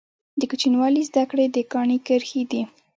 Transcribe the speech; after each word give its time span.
د 0.39 0.41
کوچنیوالي 0.49 1.01
زده 1.09 1.23
کړي 1.31 1.45
د 1.49 1.57
کاڼي 1.71 1.97
کرښي 2.07 2.43
دي. 2.51 2.61